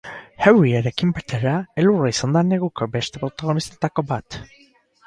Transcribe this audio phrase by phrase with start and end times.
[0.51, 1.53] Euriarekin batera,
[1.83, 4.43] elurra izan da neguko beste protagonistetako bat.